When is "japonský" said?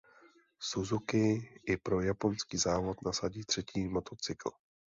2.01-2.57